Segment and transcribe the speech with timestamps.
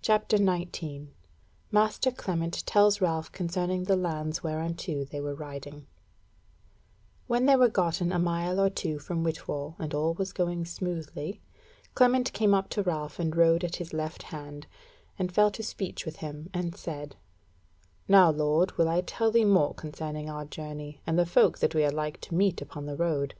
[0.00, 1.12] CHAPTER 19
[1.70, 5.86] Master Clement Tells Ralph Concerning the Lands Whereunto They Were Riding
[7.26, 11.42] When they were gotten a mile or two from Whitwall, and all was going smoothly,
[11.94, 14.66] Clement came up to Ralph and rode at his left hand,
[15.18, 17.14] and fell to speech with him, and said:
[18.08, 21.84] "Now, lord, will I tell thee more concerning our journey, and the folk that we
[21.84, 23.34] are like to meet upon the road.